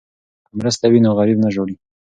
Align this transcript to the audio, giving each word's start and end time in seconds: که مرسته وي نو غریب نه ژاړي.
که 0.47 0.51
مرسته 0.59 0.85
وي 0.91 0.99
نو 1.05 1.11
غریب 1.19 1.37
نه 1.45 1.49
ژاړي. 1.55 1.75